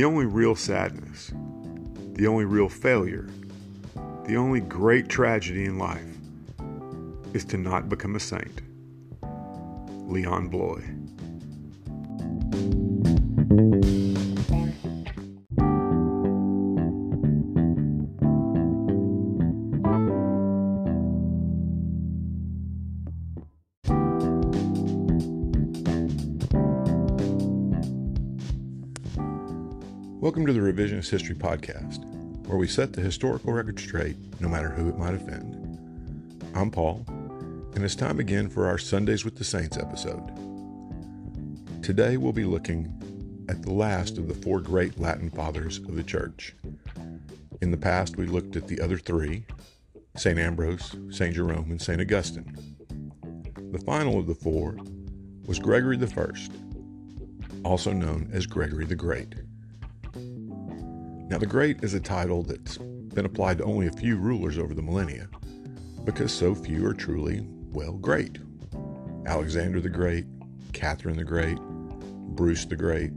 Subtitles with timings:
[0.00, 1.30] The only real sadness,
[2.14, 3.28] the only real failure,
[4.26, 6.16] the only great tragedy in life
[7.34, 8.62] is to not become a saint.
[10.08, 10.82] Leon Bloy.
[30.20, 32.04] Welcome to the Revisionist History Podcast,
[32.46, 36.44] where we set the historical record straight, no matter who it might offend.
[36.54, 40.22] I'm Paul, and it's time again for our Sundays with the Saints episode.
[41.82, 46.02] Today we'll be looking at the last of the four great Latin fathers of the
[46.02, 46.54] Church.
[47.62, 49.46] In the past, we looked at the other three
[50.16, 50.38] St.
[50.38, 51.34] Ambrose, St.
[51.34, 51.98] Jerome, and St.
[51.98, 52.76] Augustine.
[53.72, 54.76] The final of the four
[55.46, 56.32] was Gregory I,
[57.64, 59.34] also known as Gregory the Great.
[61.30, 64.74] Now, the Great is a title that's been applied to only a few rulers over
[64.74, 65.28] the millennia,
[66.04, 68.38] because so few are truly, well, great.
[69.26, 70.24] Alexander the Great,
[70.72, 73.12] Catherine the Great, Bruce the Great.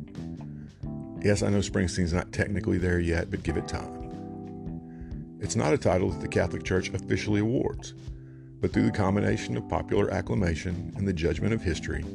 [1.23, 5.39] Yes, I know Springsteen's not technically there yet, but give it time.
[5.39, 7.95] It's not a title that the Catholic Church officially awards,
[8.61, 12.05] but through the combination of popular acclamation and the judgment of history,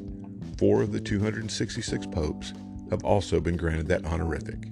[0.58, 2.52] four of the 266 popes
[2.90, 4.68] have also been granted that honorific.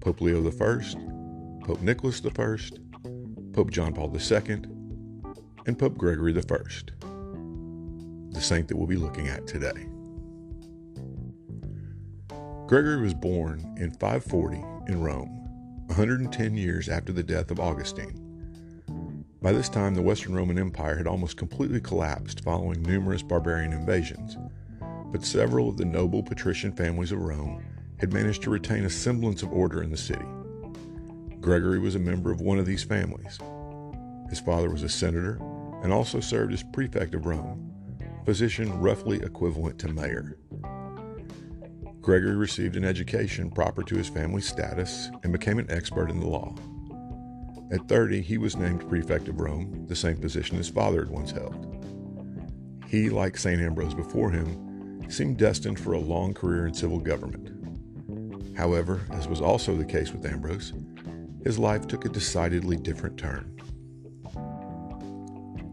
[0.00, 2.56] Pope Leo I, Pope Nicholas I,
[3.52, 4.62] Pope John Paul II,
[5.66, 6.42] and Pope Gregory I,
[8.30, 9.86] the saint that we'll be looking at today.
[12.66, 14.56] Gregory was born in 540
[14.88, 15.28] in Rome,
[15.88, 18.16] 110 years after the death of Augustine.
[19.42, 24.38] By this time, the Western Roman Empire had almost completely collapsed following numerous barbarian invasions,
[25.12, 27.62] but several of the noble patrician families of Rome
[28.00, 30.24] had managed to retain a semblance of order in the city.
[31.40, 33.38] Gregory was a member of one of these families.
[34.30, 35.38] His father was a senator
[35.82, 40.38] and also served as prefect of Rome, a position roughly equivalent to mayor.
[42.00, 46.26] Gregory received an education proper to his family's status and became an expert in the
[46.26, 46.54] law.
[47.70, 51.30] At 30, he was named prefect of Rome, the same position his father had once
[51.30, 51.66] held.
[52.88, 53.60] He, like St.
[53.60, 57.59] Ambrose before him, seemed destined for a long career in civil government.
[58.60, 60.74] However, as was also the case with Ambrose,
[61.42, 63.44] his life took a decidedly different turn.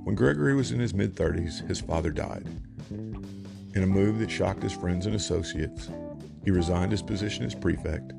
[0.05, 2.47] When Gregory was in his mid 30s, his father died.
[2.89, 5.89] In a move that shocked his friends and associates,
[6.45, 8.13] he resigned his position as prefect,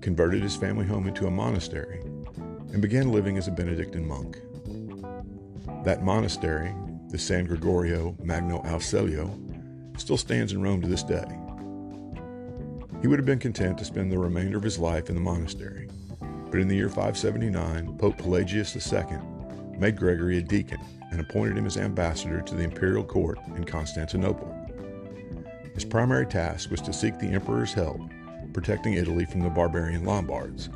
[0.00, 2.00] converted his family home into a monastery,
[2.72, 4.38] and began living as a Benedictine monk.
[5.84, 6.74] That monastery,
[7.10, 9.28] the San Gregorio Magno al Celio,
[10.00, 11.26] still stands in Rome to this day.
[13.00, 15.88] He would have been content to spend the remainder of his life in the monastery,
[16.50, 19.18] but in the year 579, Pope Pelagius II
[19.78, 20.80] made Gregory a deacon
[21.12, 24.52] and appointed him as ambassador to the imperial court in Constantinople.
[25.74, 28.00] His primary task was to seek the emperor's help,
[28.52, 30.68] protecting Italy from the barbarian Lombards,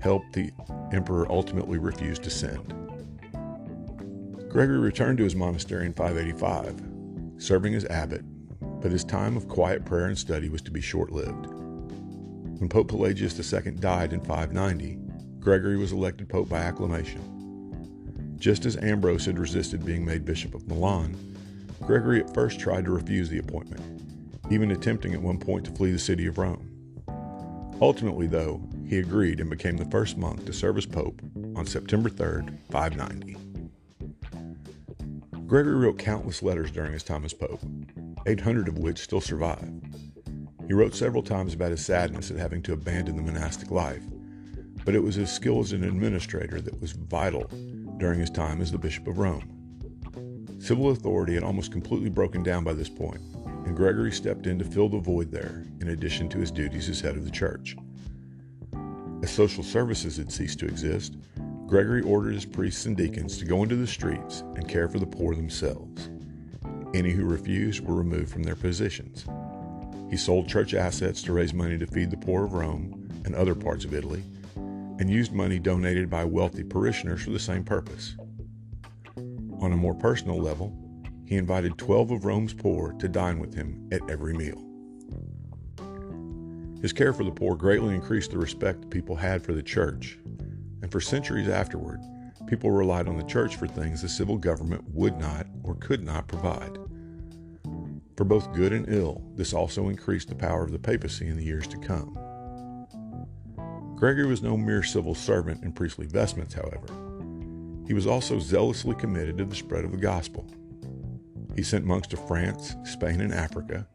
[0.00, 0.50] help the
[0.92, 2.74] emperor ultimately refused to send.
[4.50, 6.82] Gregory returned to his monastery in 585,
[7.38, 8.22] serving as abbot,
[8.84, 11.46] but his time of quiet prayer and study was to be short lived.
[11.46, 14.98] When Pope Pelagius II died in 590,
[15.40, 18.36] Gregory was elected pope by acclamation.
[18.36, 21.16] Just as Ambrose had resisted being made Bishop of Milan,
[21.80, 24.02] Gregory at first tried to refuse the appointment,
[24.50, 26.68] even attempting at one point to flee the city of Rome.
[27.80, 31.22] Ultimately, though, he agreed and became the first monk to serve as pope
[31.56, 33.38] on September 3, 590.
[35.46, 37.62] Gregory wrote countless letters during his time as pope,
[38.26, 39.70] 800 of which still survive.
[40.66, 44.02] He wrote several times about his sadness at having to abandon the monastic life,
[44.84, 47.44] but it was his skill as an administrator that was vital
[47.98, 49.50] during his time as the Bishop of Rome.
[50.58, 53.20] Civil authority had almost completely broken down by this point,
[53.66, 57.00] and Gregory stepped in to fill the void there in addition to his duties as
[57.00, 57.76] head of the church.
[59.22, 61.16] As social services had ceased to exist,
[61.66, 65.06] Gregory ordered his priests and deacons to go into the streets and care for the
[65.06, 66.08] poor themselves.
[66.94, 69.26] Any who refused were removed from their positions.
[70.10, 73.56] He sold church assets to raise money to feed the poor of Rome and other
[73.56, 74.22] parts of Italy,
[74.54, 78.14] and used money donated by wealthy parishioners for the same purpose.
[79.58, 80.72] On a more personal level,
[81.26, 84.64] he invited 12 of Rome's poor to dine with him at every meal.
[86.80, 90.16] His care for the poor greatly increased the respect people had for the church,
[90.80, 91.98] and for centuries afterward,
[92.46, 96.28] people relied on the church for things the civil government would not or could not
[96.28, 96.78] provide.
[98.16, 101.44] For both good and ill, this also increased the power of the papacy in the
[101.44, 102.16] years to come.
[103.96, 106.86] Gregory was no mere civil servant in priestly vestments, however.
[107.86, 110.46] He was also zealously committed to the spread of the gospel.
[111.56, 113.86] He sent monks to France, Spain, and Africa,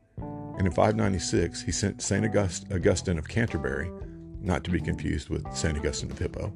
[0.57, 2.25] and in 596 he sent St.
[2.25, 3.89] August- Augustine of Canterbury,
[4.41, 5.77] not to be confused with St.
[5.77, 6.53] Augustine of Hippo,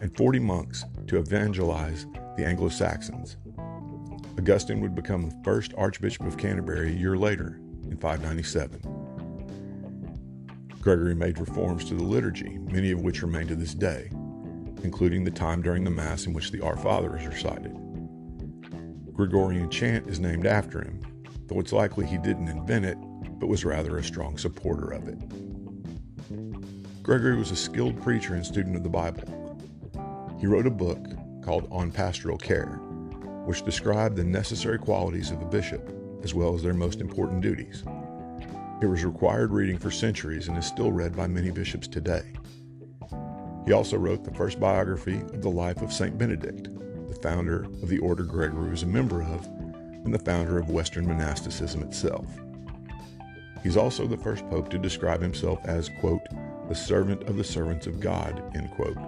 [0.00, 2.06] and 40 monks to evangelize
[2.36, 3.36] the Anglo Saxons.
[4.38, 8.80] Augustine would become the first Archbishop of Canterbury a year later, in 597.
[10.80, 14.10] Gregory made reforms to the liturgy, many of which remain to this day,
[14.82, 17.72] including the time during the Mass in which the Our Father is recited.
[19.12, 21.00] Gregorian chant is named after him,
[21.46, 22.98] though it's likely he didn't invent it,
[23.38, 25.18] but was rather a strong supporter of it.
[27.02, 29.56] Gregory was a skilled preacher and student of the Bible.
[30.40, 31.06] He wrote a book
[31.42, 32.80] called On Pastoral Care,
[33.44, 35.90] which described the necessary qualities of a bishop
[36.22, 37.84] as well as their most important duties.
[38.82, 42.32] It was required reading for centuries and is still read by many bishops today.
[43.66, 46.18] He also wrote the first biography of the life of St.
[46.18, 46.68] Benedict,
[47.08, 49.46] the founder of the order Gregory was a member of
[50.04, 52.26] and the founder of Western monasticism itself.
[53.62, 56.26] He's also the first pope to describe himself as, quote,
[56.68, 58.98] the servant of the servants of God, end quote,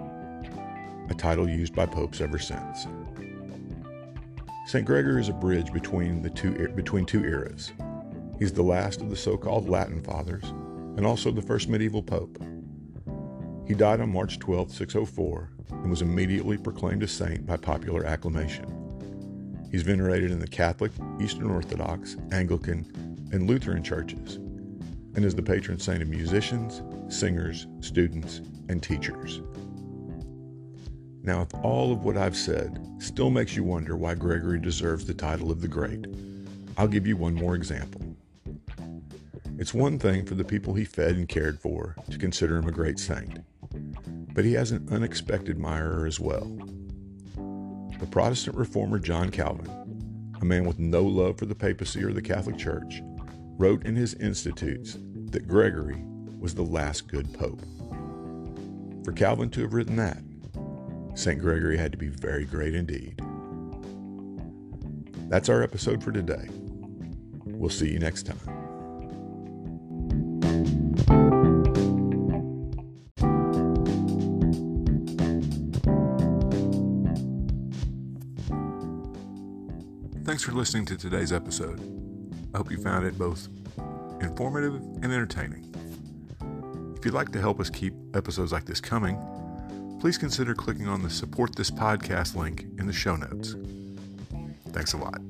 [1.09, 2.87] a title used by popes ever since.
[4.67, 4.85] St.
[4.85, 7.71] Gregory is a bridge between, the two, between two eras.
[8.37, 10.43] He's the last of the so called Latin fathers
[10.97, 12.37] and also the first medieval pope.
[13.65, 18.65] He died on March 12, 604, and was immediately proclaimed a saint by popular acclamation.
[19.71, 20.91] He's venerated in the Catholic,
[21.21, 24.35] Eastern Orthodox, Anglican, and Lutheran churches,
[25.15, 29.39] and is the patron saint of musicians, singers, students, and teachers.
[31.23, 35.13] Now, if all of what I've said still makes you wonder why Gregory deserves the
[35.13, 36.05] title of the Great,
[36.77, 38.01] I'll give you one more example.
[39.57, 42.71] It's one thing for the people he fed and cared for to consider him a
[42.71, 43.39] great saint
[44.37, 46.45] but he has an unexpected admirer as well.
[47.99, 49.67] The Protestant reformer John Calvin,
[50.39, 53.01] a man with no love for the papacy or the Catholic Church,
[53.57, 54.95] wrote in his Institutes
[55.31, 56.03] that Gregory
[56.39, 57.59] was the last good pope.
[59.03, 60.19] For Calvin to have written that,
[61.17, 61.39] St.
[61.39, 63.19] Gregory had to be very great indeed.
[65.29, 66.47] That's our episode for today.
[67.43, 68.37] We'll see you next time.
[80.23, 81.81] Thanks for listening to today's episode.
[82.53, 83.49] I hope you found it both
[84.21, 85.65] informative and entertaining.
[86.95, 89.17] If you'd like to help us keep episodes like this coming,
[89.99, 93.55] please consider clicking on the Support This Podcast link in the show notes.
[94.71, 95.21] Thanks a lot.